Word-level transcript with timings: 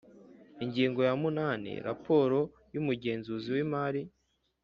Ingingo 0.63 0.99
ya 1.07 1.13
munani 1.21 1.71
Raporo 1.87 2.39
y 2.73 2.77
umugenzuzi 2.81 3.47
w 3.55 3.57
imari 3.65 4.01